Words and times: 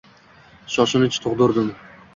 Shoshilinch 0.77 1.21
tug`dirdim 1.27 1.73